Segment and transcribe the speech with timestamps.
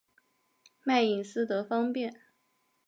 [0.83, 2.19] 卖隐私得方便